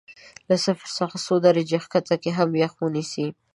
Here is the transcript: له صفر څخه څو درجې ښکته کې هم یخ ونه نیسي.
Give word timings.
له 0.49 0.55
صفر 0.65 0.87
څخه 0.99 1.15
څو 1.25 1.35
درجې 1.47 1.77
ښکته 1.83 2.15
کې 2.21 2.31
هم 2.37 2.49
یخ 2.63 2.73
ونه 2.79 2.91
نیسي. 2.95 3.27